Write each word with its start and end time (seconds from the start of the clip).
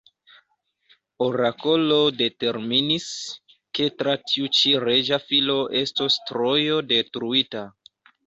Orakolo 1.25 1.97
determinis, 2.21 3.05
ke 3.79 3.87
tra 4.01 4.15
tiu 4.31 4.49
ĉi 4.59 4.73
reĝa 4.87 5.21
filo 5.27 5.57
estos 5.83 6.19
Trojo 6.31 6.81
detruita. 6.95 7.63